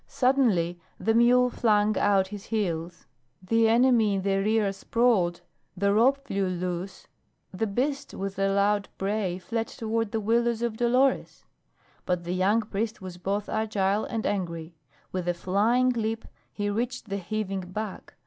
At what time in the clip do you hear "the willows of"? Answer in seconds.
10.11-10.75